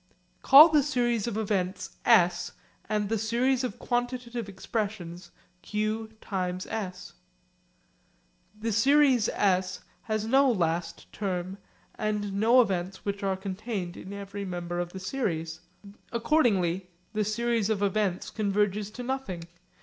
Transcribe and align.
Call 0.41 0.69
the 0.69 0.81
series 0.81 1.27
of 1.27 1.37
events 1.37 1.97
s 2.05 2.53
and 2.89 3.07
the 3.07 3.19
series 3.19 3.63
of 3.63 3.77
quantitative 3.77 4.49
expressions 4.49 5.29
q(s). 5.61 7.13
The 8.59 8.71
series 8.71 9.29
s 9.29 9.83
has 10.01 10.25
no 10.25 10.49
last 10.51 11.13
term 11.13 11.59
and 11.93 12.33
no 12.33 12.61
events 12.61 13.05
which 13.05 13.21
are 13.21 13.37
contained 13.37 13.95
in 13.95 14.11
every 14.11 14.43
member 14.43 14.79
of 14.79 14.91
the 14.91 14.99
series. 14.99 15.59
Accordingly 16.11 16.89
the 17.13 17.23
series 17.23 17.69
of 17.69 17.83
events 17.83 18.31
converges 18.31 18.89
to 18.89 19.03
nothing. 19.03 19.43